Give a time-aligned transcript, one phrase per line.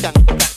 [0.00, 0.49] done.